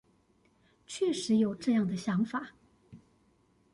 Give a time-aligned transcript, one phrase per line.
[0.87, 2.53] 確實有這樣的想法